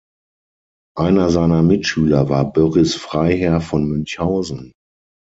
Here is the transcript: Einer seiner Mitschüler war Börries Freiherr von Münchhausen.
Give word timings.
Einer 0.97 1.29
seiner 1.29 1.61
Mitschüler 1.61 2.27
war 2.27 2.51
Börries 2.51 2.95
Freiherr 2.95 3.61
von 3.61 3.83
Münchhausen. 3.85 4.73